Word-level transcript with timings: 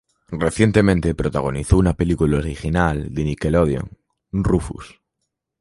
Recientemente 0.31 1.13
protagonizó 1.13 1.77
una 1.77 1.93
película 1.93 2.39
original 2.39 3.13
de 3.13 3.23
Nickelodeon, 3.23 3.99
"Rufus". 4.31 4.99